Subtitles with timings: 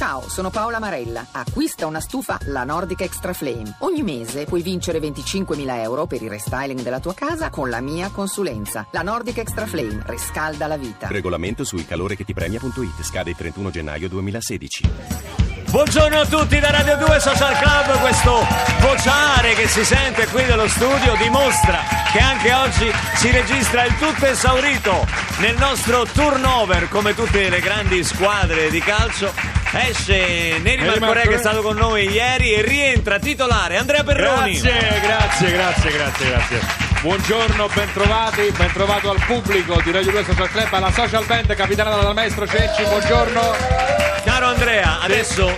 [0.00, 1.26] Ciao, sono Paola Marella.
[1.30, 3.74] Acquista una stufa La Nordic Extra Flame.
[3.80, 8.08] Ogni mese puoi vincere 25.000 euro per il restyling della tua casa con la mia
[8.08, 8.86] consulenza.
[8.92, 11.08] La Nordic Extra Flame riscalda la vita.
[11.08, 14.90] Regolamento su ilcalorechettipremia.it scade il 31 gennaio 2016.
[15.68, 18.38] Buongiorno a tutti da Radio 2 Social Club, questo
[18.80, 21.78] vociare che si sente qui dallo studio dimostra
[22.10, 25.06] che anche oggi si registra il tutto esaurito
[25.40, 29.59] nel nostro turnover come tutte le grandi squadre di calcio.
[29.72, 34.58] Esce Neri Marcorè che è stato con noi ieri e rientra titolare Andrea Perroni.
[34.58, 36.60] Grazie, grazie, grazie, grazie, grazie.
[37.02, 42.14] Buongiorno, bentrovati, bentrovato al pubblico di Radio 2 Social Club, alla social band capitanata dal
[42.14, 43.40] maestro Cecci, buongiorno.
[44.24, 45.56] Caro Andrea, adesso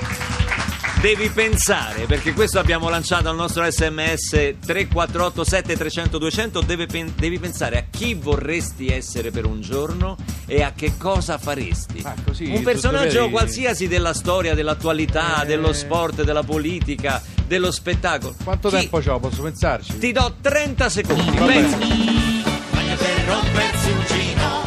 [1.00, 4.28] devi pensare, perché questo abbiamo lanciato al nostro sms
[4.64, 10.16] 348 7300 200, deve pen- devi pensare a chi vorresti essere per un giorno
[10.52, 12.02] e a che cosa faresti.
[12.04, 15.46] Ah, così, un personaggio qualsiasi della storia, dell'attualità, Eh.
[15.46, 18.34] dello sport, della politica, dello spettacolo.
[18.44, 19.18] Quanto Chi- tempo c'ho?
[19.18, 19.96] Posso pensarci?
[19.98, 21.52] Ti do 30 secondi, Vabbè.
[21.52, 21.76] pensa.
[21.78, 24.62] Meglio per rompersi un gino,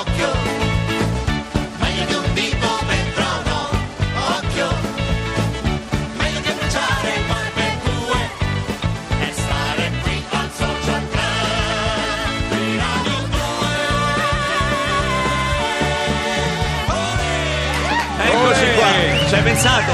[0.00, 0.41] occhio.
[19.32, 19.92] Ci hai pensato?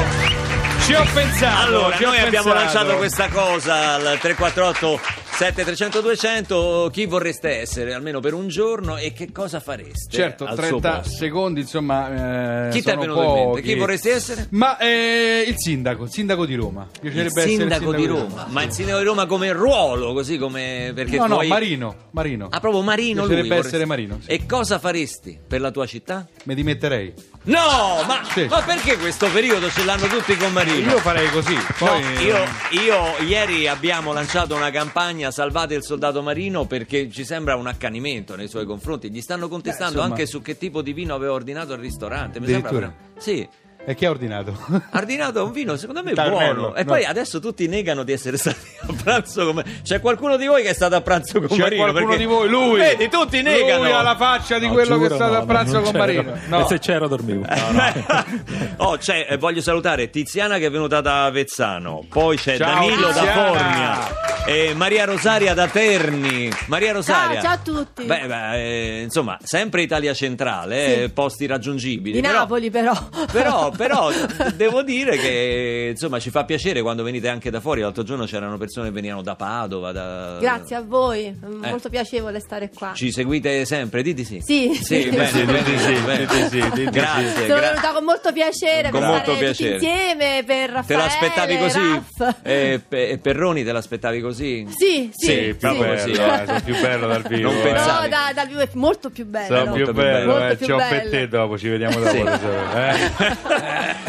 [0.85, 1.67] Ci ho pensato.
[1.67, 2.55] Allora, noi abbiamo pensato.
[2.55, 5.01] lanciato questa cosa al 348
[5.39, 10.55] 7300 200 chi vorreste essere almeno per un giorno e che cosa fareste Certo, al
[10.55, 11.11] suo 30 posto?
[11.17, 12.67] secondi, insomma.
[12.67, 13.45] eh, Chi ti è venuto in mente?
[13.45, 13.63] pochi.
[13.63, 14.47] Chi vorresti essere?
[14.51, 16.81] Ma eh, il sindaco, il sindaco di Roma.
[16.83, 20.39] Mi Il piacerebbe essere sindaco di Roma, ma il sindaco di Roma come ruolo, così
[20.39, 22.49] come perché No, no, hai- Marino, Marino.
[22.51, 23.29] Ah, proprio Marino lui.
[23.29, 24.31] Piacerebbe vorresti- essere Marino, sì.
[24.31, 26.27] E cosa faresti per la tua città?
[26.45, 27.15] Mi dimetterei.
[27.49, 28.47] No, ma, Sì.
[28.47, 30.91] ma perché questo periodo ce l'hanno tutti con Marino?
[30.91, 31.57] Io farei così.
[31.79, 32.37] Poi, No, io,
[32.71, 38.37] io ieri abbiamo lanciato una campagna Salvate il soldato marino perché ci sembra un accanimento
[38.37, 39.11] nei suoi confronti.
[39.11, 42.39] Gli stanno contestando Beh, anche su che tipo di vino aveva ordinato al ristorante.
[42.39, 43.49] Mi sembra Sì.
[43.89, 44.55] E chi ha ordinato?
[44.69, 46.75] Ha ordinato un vino, secondo me Tarnello, buono.
[46.75, 46.91] E no.
[46.93, 49.65] poi adesso tutti negano di essere stati a pranzo con me.
[49.83, 51.83] C'è qualcuno di voi che è stato a pranzo con C'è Marino?
[51.85, 52.79] qualcuno Perché- di voi, lui.
[52.81, 53.85] Vedi, tutti negano.
[53.85, 55.99] Lui ha la faccia di No, quello che è stato no, a pranzo con c'ero.
[55.99, 56.35] Marino.
[56.49, 56.61] No.
[56.61, 57.47] E se c'ero dormivo.
[58.77, 63.07] oh, c'è, eh, voglio salutare Tiziana che è venuta da Avezzano, poi c'è Ciao, Danilo
[63.07, 63.43] da Tiziana.
[63.43, 66.49] Formia e Maria Rosaria da Terni.
[66.69, 67.39] Maria Rosaria.
[67.43, 68.05] ciao a tutti.
[68.05, 72.17] Beh, beh, eh, insomma, sempre Italia centrale, eh, posti raggiungibili.
[72.17, 72.95] Di però- Napoli però.
[73.31, 74.11] Però, però
[74.55, 77.83] devo dire che insomma ci fa piacere quando venite anche da fuori.
[77.83, 79.93] L'altro giorno c'erano persone che venivano da Padova.
[79.93, 80.39] Da...
[80.41, 81.37] Grazie a voi, Eh.
[81.69, 82.93] molto piacevole stare qua.
[82.95, 84.01] Ci seguite sempre?
[84.03, 84.41] Diti sì.
[84.43, 84.73] Sì.
[84.75, 86.27] Sì, Sì, bene, sì, bene, diti sì, bene.
[86.27, 87.33] diti sì, diti Grazie.
[87.33, 89.73] Sono gra- venuta con molto piacere Con per molto stare piacere.
[89.79, 91.79] tutti insieme per Raffaele, Te l'aspettavi così?
[92.19, 92.37] Raff.
[92.43, 94.37] E, e Perroni te l'aspettavi così?
[94.39, 95.55] Sì, sì, Sì, sì.
[95.59, 96.11] proprio così.
[96.13, 97.51] bello, eh, sono più bello dal vivo.
[97.51, 97.63] Non eh.
[97.63, 98.03] pensare.
[98.03, 99.47] No, da- dal vivo è molto più bello.
[99.47, 100.49] Sono Molto più più bello, bello.
[100.51, 100.57] eh.
[100.57, 101.11] Più Ci ho per bello.
[101.11, 102.11] te dopo, ci vediamo dopo.
[102.11, 102.19] Sì.
[102.19, 103.37] eh.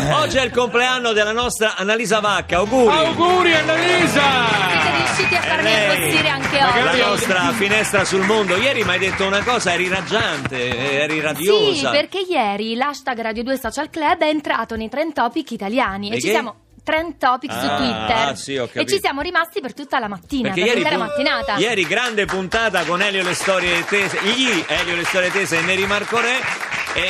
[0.13, 2.95] Oggi è il compleanno della nostra Annalisa Vacca, auguri!
[2.95, 4.21] Auguri Annalisa!
[4.21, 6.97] Siete riusciti a farmi arrossire anche Magari- oggi.
[6.99, 8.55] La nostra finestra sul mondo.
[8.57, 11.89] Ieri mi hai detto una cosa, eri raggiante, eri Sì, radiosa.
[11.91, 16.19] perché ieri l'hashtag Radio 2 Social Club è entrato nei trend topic italiani E e
[16.19, 16.31] ci che?
[16.33, 16.55] siamo
[16.89, 18.91] trend topic su Ah, Twitter sì, ho e capito.
[18.91, 21.55] ci siamo rimasti per tutta la mattina, per ieri, l'intera pu- mattinata.
[21.57, 25.85] ieri grande puntata con Elio le storie tese, gli Elio le storie tese e Neri
[25.85, 27.01] Marco Re e,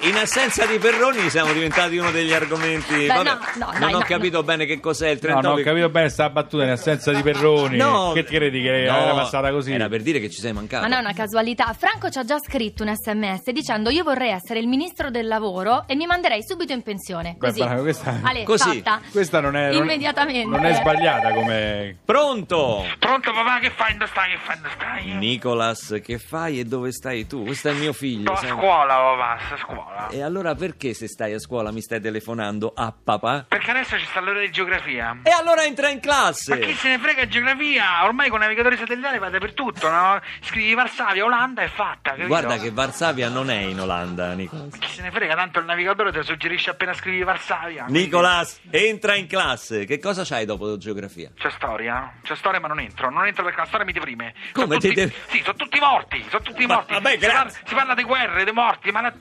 [0.00, 2.94] e in assenza di Perroni siamo diventati uno degli argomenti.
[2.94, 5.42] Beh, Vabbè, no, no, non dai, ho no, capito bene che cos'è il No, trend
[5.42, 5.64] no, ho topic.
[5.66, 7.76] capito bene sta battuta in assenza di Perroni.
[7.76, 9.72] No, che ti credi che no, era passata così?
[9.72, 10.82] Era per dire che ci sei mancato.
[10.82, 11.74] Ma non è una casualità.
[11.78, 15.84] Franco ci ha già scritto un sms dicendo io vorrei essere il ministro del lavoro
[15.86, 17.36] e mi manderei subito in pensione.
[17.38, 17.60] Beh, Così.
[17.60, 18.82] bravo, questa- Ale, Così.
[18.82, 19.00] fatta.
[19.10, 19.70] Questa non è.
[19.72, 20.48] non- Immediatamente.
[20.56, 21.96] Non è sbagliata come.
[22.04, 22.84] Pronto?
[22.98, 23.92] Pronto papà, che fai?
[23.96, 24.30] Dove stai?
[24.30, 24.56] Che fai?
[24.60, 25.14] Dove stai?
[25.14, 27.44] Nicolas, che fai e dove stai tu?
[27.44, 28.34] Questo è il mio figlio.
[28.36, 30.08] Sto a scuola papà, sto a scuola.
[30.08, 33.46] E allora perché se stai a scuola mi stai telefonando a papà?
[33.48, 35.18] Perché adesso ci sta l'ora di geografia.
[35.22, 36.58] E allora entra in classe!
[36.58, 38.04] Ma chi se ne frega geografia?
[38.04, 40.20] Ormai con navigatori satellitari va dappertutto, no?
[40.42, 42.26] Scrivi Varsavia, Olanda è fatta, capito?
[42.28, 44.78] Guarda che Varsavia non è in Olanda, Nicolas.
[44.78, 47.84] Chi se ne frega, tanto il navigatore te lo suggerisce appena scrivi Varsavia.
[47.84, 49.84] quindi- Nicolas, entra in classe.
[49.84, 51.30] Che cosa c'hai dopo geografia?
[51.36, 52.12] C'è storia?
[52.22, 54.34] C'è storia ma non entro, non entro perché la storia mi deprime.
[54.52, 55.00] Come Sono ti tutti...
[55.06, 56.92] de- Sì, sono tutti morti, sono tutti Ma- morti.
[56.92, 59.14] vabbè, si, parla, si parla di guerre, di morti, malattie.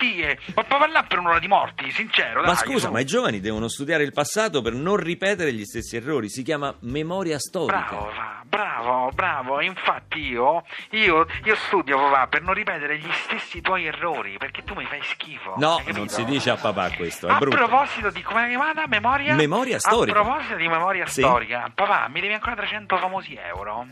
[0.55, 2.91] Ma puoi parlare per un'ora di morti, sincero, Ma dai, scusa, su.
[2.93, 6.29] ma i giovani devono studiare il passato per non ripetere gli stessi errori.
[6.29, 7.85] Si chiama memoria storica.
[7.89, 8.11] Bravo,
[8.45, 9.61] bravo, bravo.
[9.61, 14.73] Infatti io, io, io studio papà per non ripetere gli stessi tuoi errori, perché tu
[14.75, 15.53] mi fai schifo.
[15.57, 17.55] No, non si dice a papà questo, è A brutto.
[17.55, 19.35] proposito di come è chiamata memoria?
[19.35, 20.19] Memoria storica.
[20.19, 21.21] A proposito di memoria Sì.
[21.21, 23.87] storica, papà, mi devi ancora 300 famosi euro.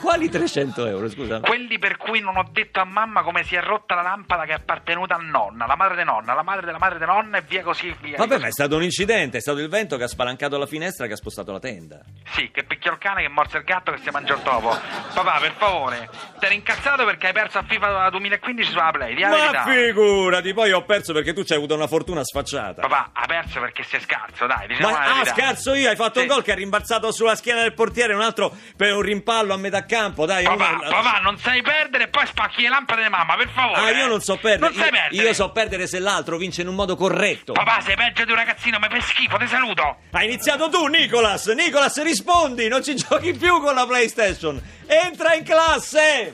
[0.00, 1.40] Quali 300 euro, scusa?
[1.40, 4.52] Quelli per cui non ho detto a mamma come si è rotta la lampada che
[4.52, 7.42] è appartenuta a nonna, la madre di nonna, la madre della madre di nonna e
[7.46, 8.16] via così via.
[8.18, 11.06] Vabbè, ma è stato un incidente, è stato il vento che ha spalancato la finestra
[11.06, 12.00] che ha spostato la tenda.
[12.32, 14.76] Sì, che picchiò il cane, che morse il gatto, che si mangiò il topo.
[15.14, 19.22] Papà, per favore, ti eri incazzato perché hai perso a FIFA 2015 sulla Play, di
[19.24, 22.82] Ma figurati, poi ho perso perché tu ci hai avuto una fortuna sfacciata.
[22.82, 26.26] Papà, ha perso perché sei scarso, dai, diciamo Ma ah, scarso io, hai fatto Sì.
[26.26, 29.56] un gol che è rimbalzato sulla schiena del portiere, un altro per un rimpallo a
[29.56, 30.44] metà campo, dai.
[30.44, 33.80] Papà, uno- papà, non sai perdere e poi spacchi le lampade di mamma, per favore.
[33.80, 34.72] Ah, io non so perdere.
[34.72, 35.14] Non sai perdere.
[35.19, 37.52] io so perdere se l'altro vince in un modo corretto.
[37.52, 39.96] Papà, sei peggio di un ragazzino, mi fai schifo, ti saluto.
[40.10, 41.46] Hai iniziato tu, Nicolas!
[41.48, 42.68] Nicolas, rispondi!
[42.68, 44.60] Non ci giochi più con la PlayStation!
[44.86, 46.32] Entra in classe!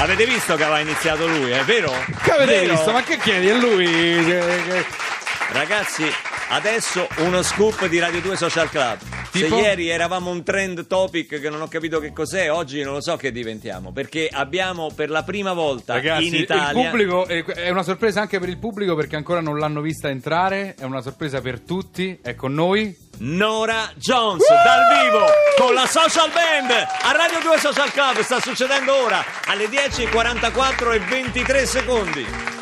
[0.00, 1.92] Avete visto che aveva iniziato lui, è vero?
[2.22, 2.72] Che avete Vero?
[2.74, 2.92] visto?
[2.92, 3.48] Ma che chiedi?
[3.48, 3.84] È lui
[4.24, 4.86] che- che-
[5.50, 6.12] Ragazzi,
[6.48, 8.98] adesso uno scoop di Radio 2 Social Club.
[9.30, 9.56] Tipo?
[9.56, 13.02] Se ieri eravamo un trend topic che non ho capito che cos'è, oggi non lo
[13.02, 13.92] so che diventiamo.
[13.92, 16.88] Perché abbiamo per la prima volta Ragazzi, in il Italia.
[16.88, 20.74] pubblico è, una sorpresa anche per il pubblico perché ancora non l'hanno vista entrare.
[20.78, 22.18] È una sorpresa per tutti.
[22.22, 22.96] È con noi.
[23.20, 28.94] Nora Jones dal vivo con la social band a Radio 2 Social Club sta succedendo
[28.94, 32.57] ora alle 10.44 e 23 secondi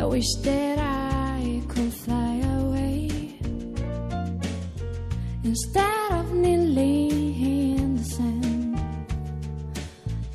[0.00, 3.10] I wish that I could fly away
[5.44, 8.80] instead of kneeling in the sand,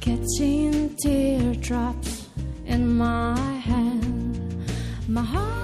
[0.01, 2.29] catching teardrops
[2.67, 4.69] in my hand.
[5.07, 5.55] My heart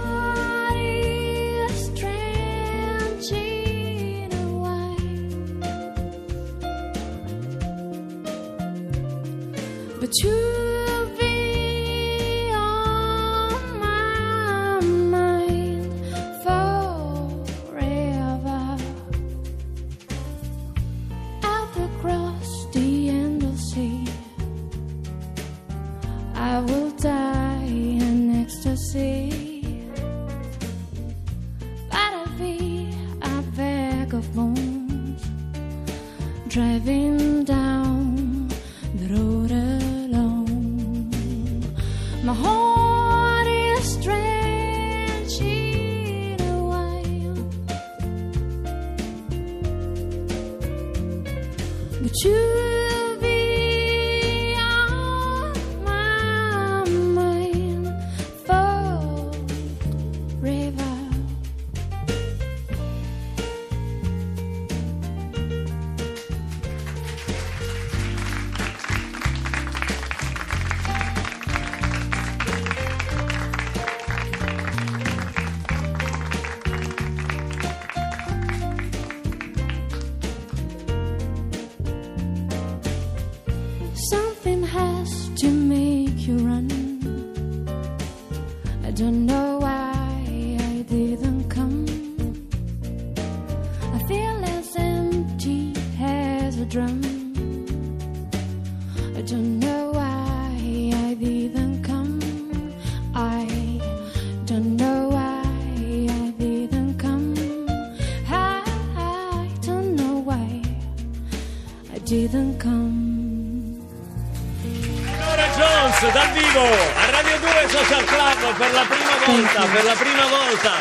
[118.62, 120.72] per la prima volta per la prima volta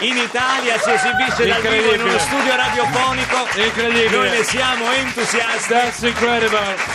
[0.00, 4.16] in Italia si esibisce dal vivo in uno studio radiofonico Incredibile.
[4.16, 6.93] noi ne siamo entusiasti That's incredible.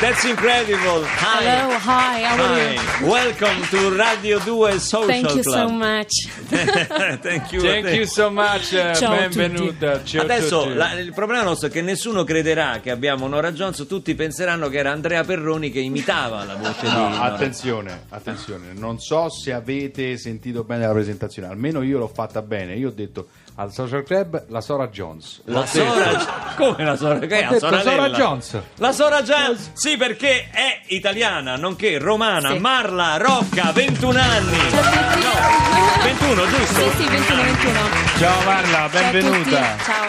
[0.00, 1.02] That's incredible.
[1.04, 1.44] Hi.
[1.44, 3.00] Hello, hi, how are Hi.
[3.00, 3.06] you?
[3.08, 5.68] Welcome to Radio 2 Social Thank you Club.
[5.68, 6.12] so much.
[7.22, 7.60] Thank you.
[7.62, 10.02] Thank you so much, eh, Ciao benvenuta.
[10.04, 10.74] Ciao a Adesso tutti.
[10.74, 14.78] la- il problema nostro è che nessuno crederà che abbiamo Nora Jones, tutti penseranno che
[14.78, 17.22] era Andrea Perroni che imitava la voce di No, Nora.
[17.22, 22.74] attenzione, attenzione, non so se avete sentito bene la presentazione, almeno io l'ho fatta bene.
[22.74, 25.42] Io ho detto al Social Club la Sora Jones.
[25.44, 25.64] La.
[25.64, 27.18] Sora Come la Sora?
[27.18, 27.80] Che è Ho la?
[27.82, 28.60] Sora Jones.
[28.76, 32.58] La Sora Jones Sì perché è italiana Nonché romana Sì.
[32.58, 36.90] Marla Rocca 21 anni No 21 giusto?
[36.90, 37.78] Sì, sì, 21, 21.
[38.18, 39.38] Ciao Marla, Ciao a benvenuta.
[39.38, 39.50] tutti.
[39.84, 40.06] Ciao.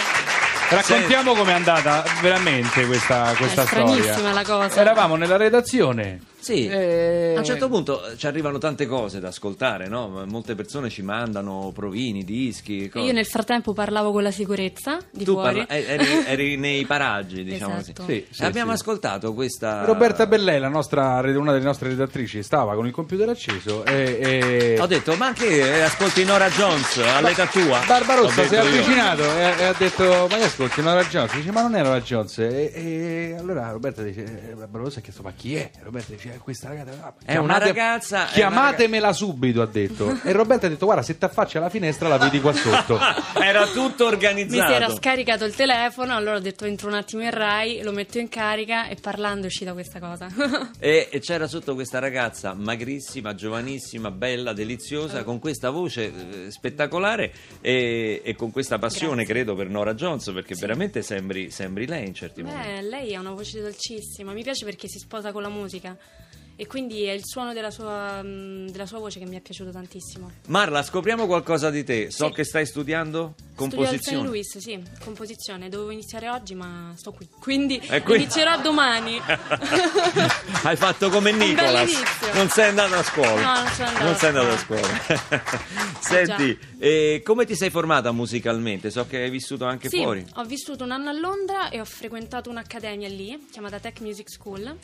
[0.68, 4.34] Raccontiamo com'è andata veramente questa, questa È stranissima storia.
[4.34, 4.80] la cosa.
[4.82, 6.20] Eravamo nella redazione.
[6.46, 10.24] Sì Eh, A un certo punto eh, ci arrivano tante cose da ascoltare no?
[10.28, 13.04] Molte persone ci mandano provini, dischi cose.
[13.06, 15.66] Io nel frattempo parlavo con la sicurezza di Tu fuori.
[15.66, 18.04] parla- eh, eri, eri nei paraggi diciamo Esatto.
[18.04, 18.78] così Sì, sì, E Abbiamo sì.
[18.82, 23.84] ascoltato questa Roberta Bellei, la nostra, una delle nostre redattrici, stava con il computer acceso
[23.86, 24.20] e...
[24.22, 27.82] e- Ho detto ma che eh, ascolti Nora Jones all'età tua?
[27.88, 31.62] Barbarossa si è avvicinato e, e ha detto ma che ascolti Nora Jones dice ma
[31.64, 34.24] non è Nora Jones e, e allora Roberta dice
[34.56, 35.72] Barbarossa ha chiesto ma chi è?
[35.82, 40.20] Roberta dice "Eh, questa ragazza ah, È una ragazza- chiamatemela subito ha detto.
[40.24, 43.00] E Roberta ha detto guarda se ti affacci alla finestra la vedi qua sotto.
[43.42, 47.24] Era tutto Mi organizzato si era scaricato il telefono, allora ho detto entro un attimo
[47.24, 50.28] in Rai, lo metto in carica e parlando è uscita questa cosa.
[50.80, 56.04] E, e c'era sotto questa ragazza magrissima, giovanissima, bella, deliziosa, con questa voce
[56.46, 59.34] eh, spettacolare e, e con questa passione, Grazie.
[59.34, 62.68] credo, per Nora Jones, perché veramente sembri, sembri lei in certi momenti.
[62.68, 65.96] Beh, lei ha una voce dolcissima, mi piace perché si sposa con la musica
[66.56, 69.72] e quindi è il suono della sua, mm, della sua voce che mi è piaciuto
[69.72, 70.32] tantissimo.
[70.48, 72.10] Marla, scopriamo qualcosa di te.
[72.12, 72.34] So Sì.
[72.34, 74.24] che stai studiando Studio al composizione.
[74.28, 75.70] Louis, sì, composizione.
[75.70, 77.28] Dovevo iniziare oggi, ma sto qui.
[77.40, 79.20] Quindi E qui- inizierò domani.
[80.64, 81.92] Hai fatto come Nicolas.
[82.34, 83.42] Non sei andato a scuola.
[83.42, 85.00] No, non sono andata Non sei andato a scuola.
[85.00, 85.44] scuola.
[86.00, 88.90] Senti, eh, come ti sei formata musicalmente?
[88.92, 90.26] So che hai vissuto anche Sì, fuori.
[90.36, 94.78] ho vissuto un anno a Londra e ho frequentato un'accademia lì, chiamata Tech Music School,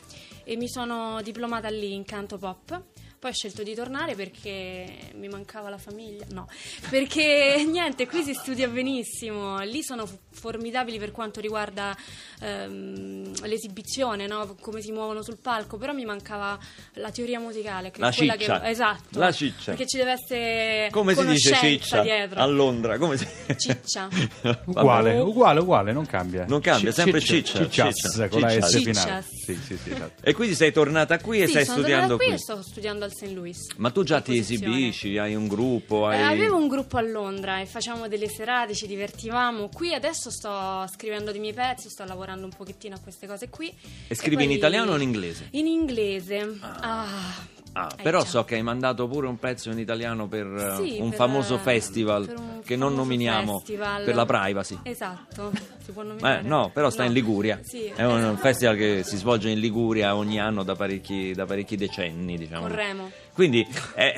[0.43, 2.83] e mi sono diplomata lì in canto pop.
[3.21, 6.25] Poi ho scelto di tornare perché mi mancava la famiglia.
[6.31, 6.47] No,
[6.89, 9.59] perché niente, qui si studia benissimo.
[9.59, 11.95] Lì sono formidabili per quanto riguarda
[12.39, 14.55] ehm, l'esibizione, no?
[14.59, 15.77] come si muovono sul palco.
[15.77, 16.57] Però mi mancava
[16.93, 17.91] la teoria musicale.
[17.91, 18.59] Che è La quella ciccia.
[18.59, 19.19] Che, esatto.
[19.19, 19.65] La ciccia.
[19.65, 22.39] Perché ci deve essere Come si dice ciccia dietro.
[22.39, 22.97] a Londra?
[22.97, 23.27] Come si...
[23.55, 24.09] Ciccia.
[24.65, 28.81] uguale uguale uguale non cambia Non cambia, sempre ciccia, ciccia, ciccias, ciccia, con la S
[28.81, 30.23] finale sì sì sì esatto.
[30.25, 32.33] E quindi sei tornata qui e Sì, stai studiando qui qui.
[32.33, 33.31] e sto studiando al St.
[33.33, 33.57] Louis.
[33.77, 36.19] Ma tu già ti esibisci, hai un gruppo, hai...
[36.19, 39.69] Eh, avevo un gruppo a Londra e facevamo delle serate, ci divertivamo.
[39.69, 43.71] Qui adesso sto scrivendo dei miei pezzi, sto lavorando un pochettino a queste cose qui.
[44.07, 45.47] E scrivi in poi- italiano o in inglese?
[45.51, 46.57] In inglese.
[46.61, 46.77] Ah.
[46.81, 48.25] Ah, Eh, però già.
[48.25, 51.55] so che hai mandato pure un pezzo in italiano per eh, Sì, un per, famoso
[51.55, 54.03] eh, festival per un che non nominiamo festival.
[54.03, 54.79] per la privacy.
[54.83, 55.51] Esatto,
[55.83, 56.41] si può Eh, nominare?
[56.41, 57.07] no, però sta No.
[57.07, 57.59] in Liguria.
[57.63, 58.35] Sì, È un esatto.
[58.37, 62.67] festival che si svolge in Liguria ogni anno da parecchi, da parecchi decenni, diciamo.
[62.67, 63.09] Con Remo.
[63.33, 64.13] Quindi eh,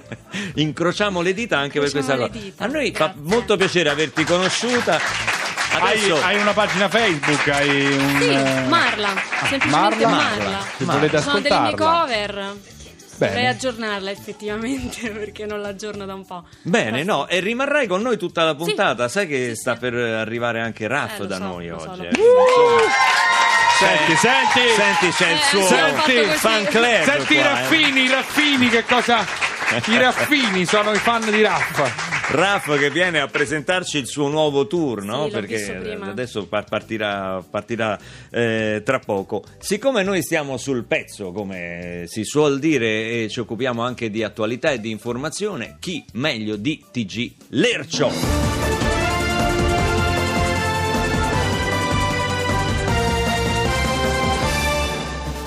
[0.54, 2.44] incrociamo le dita anche per Incrociamo questa le cosa.
[2.44, 3.22] dita, A noi fa grazie.
[3.22, 4.98] molto piacere averti conosciuta.
[5.78, 9.12] hai, Adesso hai una pagina Facebook hai un Sì, eh, Marla,
[9.48, 10.08] semplicemente Marla?
[10.08, 10.60] Marla.
[10.78, 12.56] se volete Sono delle mie ascoltarla
[13.14, 13.28] cover.
[13.28, 13.48] Dovrei Bene.
[13.48, 16.44] aggiornarla effettivamente perché non l'aggiorno da un po'.
[16.62, 19.08] Bene, Però no, e rimarrai con noi tutta la puntata.
[19.08, 19.80] Sai che Sì, sta sì.
[19.80, 21.86] per arrivare anche Raff Eh, da so, noi oggi.
[21.86, 22.12] lo eh.
[22.14, 22.24] so.
[23.76, 25.60] Insomma, senti senti Senti, c'è il Eh, suo
[26.02, 26.24] così.
[26.38, 27.02] fan club.
[27.04, 27.42] Senti i eh.
[27.42, 29.24] raffini, i raffini, che cosa?
[29.86, 32.13] I raffini sono i fan di Raffa.
[32.30, 35.26] Raff che viene a presentarci il suo nuovo tour, no?
[35.26, 37.98] Sì, Perché adesso par- partirà, partirà
[38.30, 39.44] eh, tra poco.
[39.58, 44.70] Siccome noi stiamo sul pezzo, come si suol dire, e ci occupiamo anche di attualità
[44.70, 48.10] e di informazione, chi meglio di TG Lercio?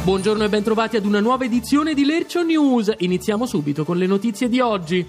[0.04, 2.94] Buongiorno e bentrovati ad una nuova edizione di Lercio News.
[3.00, 5.06] Iniziamo subito con le notizie di oggi.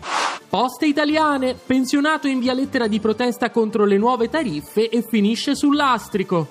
[0.48, 5.76] Poste italiane, pensionato in via lettera di protesta contro le nuove tariffe e finisce sul
[5.76, 6.48] lastrico.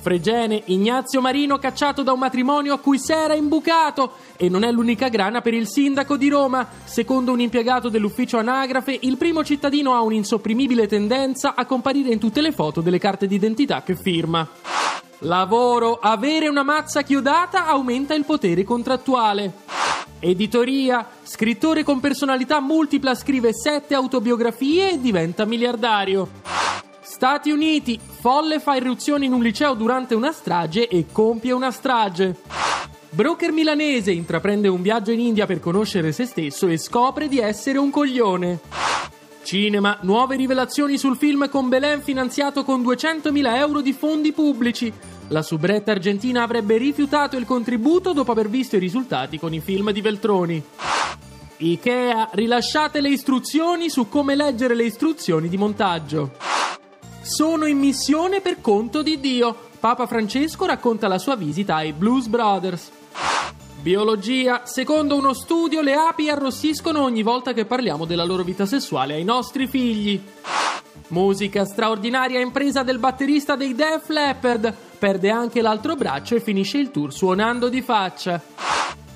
[0.00, 4.72] Fregene, Ignazio Marino cacciato da un matrimonio a cui si era imbucato e non è
[4.72, 6.68] l'unica grana per il sindaco di Roma.
[6.82, 12.40] Secondo un impiegato dell'ufficio anagrafe, il primo cittadino ha un'insopprimibile tendenza a comparire in tutte
[12.40, 14.46] le foto delle carte d'identità che firma.
[15.20, 19.63] Lavoro, avere una mazza chiodata aumenta il potere contrattuale.
[20.26, 26.30] Editoria, scrittore con personalità multipla scrive sette autobiografie e diventa miliardario.
[27.02, 32.36] Stati Uniti, folle fa irruzione in un liceo durante una strage e compie una strage.
[33.10, 37.76] Broker milanese intraprende un viaggio in India per conoscere se stesso e scopre di essere
[37.76, 38.60] un coglione.
[39.42, 44.90] Cinema, nuove rivelazioni sul film con Belen finanziato con 200.000 euro di fondi pubblici.
[45.28, 49.90] La subretta argentina avrebbe rifiutato il contributo dopo aver visto i risultati con i film
[49.90, 50.62] di Veltroni.
[51.56, 56.32] Ikea, rilasciate le istruzioni su come leggere le istruzioni di montaggio.
[57.22, 59.56] Sono in missione per conto di Dio.
[59.80, 62.90] Papa Francesco racconta la sua visita ai Blues Brothers.
[63.80, 64.62] Biologia.
[64.64, 69.24] Secondo uno studio, le api arrossiscono ogni volta che parliamo della loro vita sessuale ai
[69.24, 70.22] nostri figli.
[71.08, 74.83] Musica straordinaria impresa del batterista dei Def Leppard.
[74.98, 78.40] Perde anche l'altro braccio e finisce il tour suonando di faccia.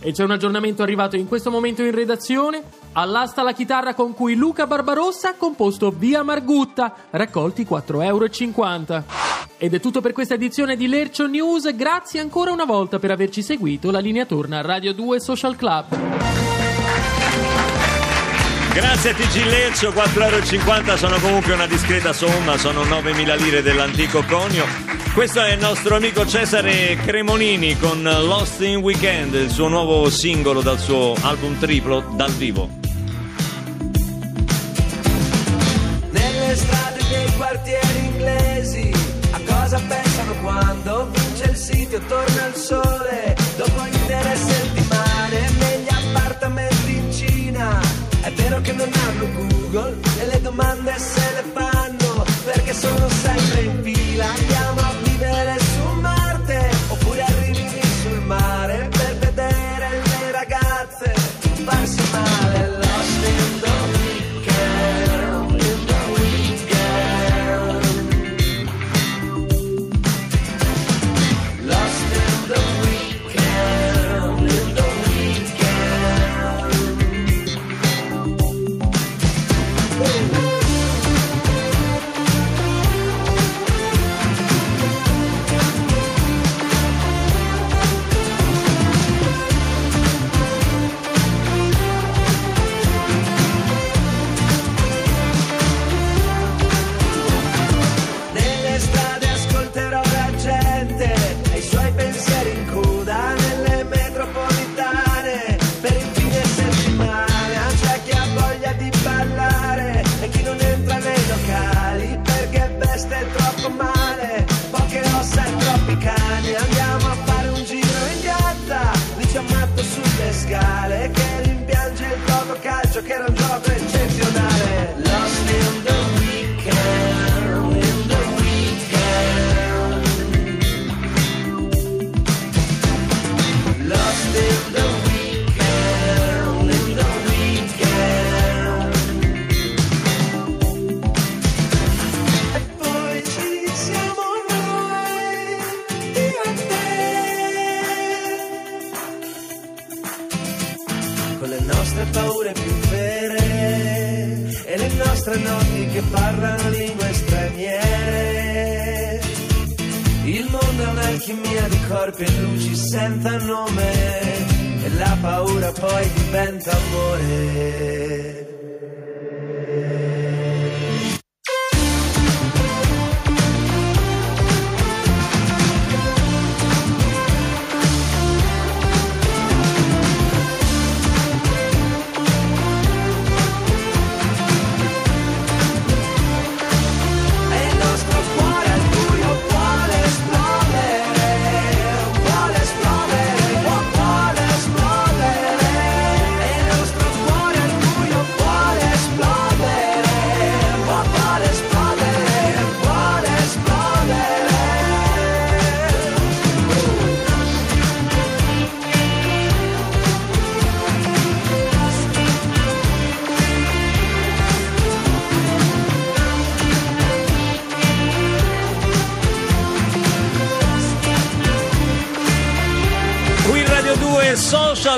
[0.01, 2.63] E c'è un aggiornamento arrivato in questo momento in redazione.
[2.93, 8.27] All'asta la chitarra con cui Luca Barbarossa ha composto Via Margutta, raccolti 4,50 euro.
[9.59, 11.75] Ed è tutto per questa edizione di Lercio News.
[11.75, 13.91] Grazie ancora una volta per averci seguito.
[13.91, 16.58] La linea torna a Radio 2 Social Club.
[18.79, 24.23] Grazie a TG Leccio, 4,50 euro sono comunque una discreta somma, sono 9.000 lire dell'antico
[24.23, 24.65] conio.
[25.13, 30.61] Questo è il nostro amico Cesare Cremonini con Lost in Weekend, il suo nuovo singolo
[30.61, 32.71] dal suo album triplo dal vivo.
[36.11, 38.93] Nelle strade dei quartieri inglesi
[39.33, 44.89] A cosa pensano quando vince il sito torna il sole Dopo intere settimane
[45.41, 45.68] negli appartamenti in Cina
[48.39, 51.28] È vero che non hanno Google E le domande se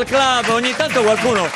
[0.01, 1.47] Social Club, ogni tanto qualcuno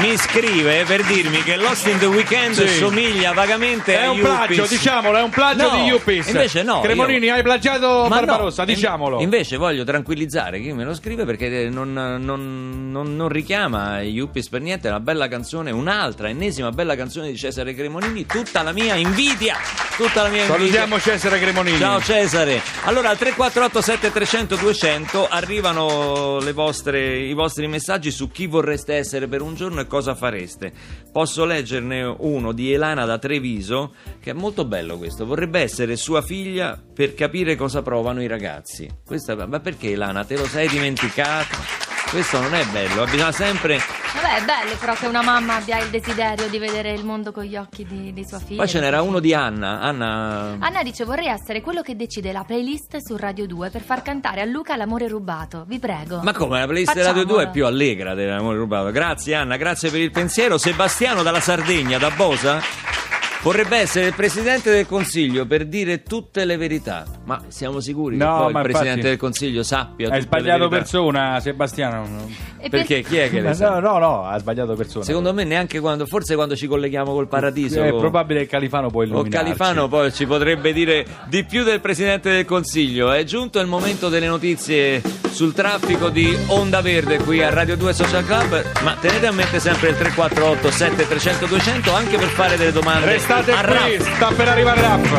[0.00, 2.68] mi scrive per dirmi che Lost in the Weekend Sì.
[2.76, 4.68] somiglia vagamente È a un plagio, Yuppies.
[4.70, 6.28] diciamolo, è un plagio No, di Yuppies.
[6.28, 6.80] Invece no.
[6.80, 9.20] Cremonini, io- hai plagiato Ma Barbarossa, no, diciamolo.
[9.20, 14.60] Invece voglio tranquillizzare chi me lo scrive perché non, non- non- non richiama Yuppies per
[14.60, 18.94] niente, è una bella canzone, un'altra, ennesima bella canzone di Cesare Cremonini, tutta la mia
[18.94, 19.56] invidia,
[19.98, 20.56] tutta la mia invidia.
[20.56, 21.78] Salutiamo Cesare Cremonini.
[21.78, 22.62] Ciao Cesare.
[22.84, 29.26] Allora al 348 7300 200 arrivano le vostre- i vostri messaggi su chi vorreste essere
[29.26, 30.72] per un giorno e cosa fareste.
[31.10, 35.26] Posso leggerne uno di Elana da Treviso che è molto bello questo.
[35.26, 38.88] Vorrebbe essere sua figlia per capire cosa provano i ragazzi.
[39.04, 41.77] Questa, ma perché Elana te lo sei dimenticato?
[42.10, 43.80] Questo non è bello, bisogna sempre
[44.20, 47.44] Vabbè, è bello però che una mamma abbia il desiderio di vedere il mondo con
[47.44, 48.62] gli occhi di, di sua figlia.
[48.62, 49.80] Poi ce n'era uno di Anna.
[49.80, 54.02] Anna Anna dice vorrei essere quello che decide la playlist su Radio 2 per far
[54.02, 55.64] cantare a Luca l'amore rubato.
[55.68, 56.20] Vi prego.
[56.22, 58.90] Ma come la playlist di Radio 2 è più allegra dell'amore rubato?
[58.90, 60.58] Grazie Anna, grazie per il pensiero.
[60.58, 62.60] Sebastiano dalla Sardegna, da Bosa,
[63.42, 67.04] vorrebbe essere il presidente del consiglio per dire tutte le verità.
[67.24, 70.40] Ma siamo sicuri che No, poi il presidente infatti- del consiglio sappia Hai tutte le
[70.42, 72.26] sbagliato persona, Sebastiano.
[72.60, 73.78] E per- Perché chi è che le sa?
[73.78, 75.04] No, no, no, ha sbagliato persona.
[75.04, 77.82] Secondo me neanche quando, forse quando ci colleghiamo col paradiso.
[77.82, 79.30] è con- probabile che Califano O illuminarci.
[79.30, 83.12] Califano poi ci potrebbe dire di più del Presidente del Consiglio.
[83.12, 87.92] È giunto il momento delle notizie sul traffico di Onda Verde qui a Radio 2
[87.92, 92.72] Social Club, ma tenete a mente sempre il 348 7300 200 anche per fare delle
[92.72, 95.18] domande Restate a qui, sta per arrivare l'app.